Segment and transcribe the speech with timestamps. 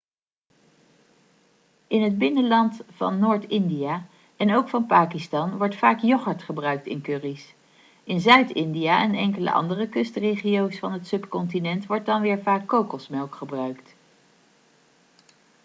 [1.87, 4.05] in het binnenland van noord-india
[4.37, 7.53] en ook van pakistan wordt vaak yoghurt gebruikt in curry's
[8.03, 13.95] in zuid-india en enkele andere kustregio's van het subcontinent wordt dan weer vaak kokosmelk gebruikt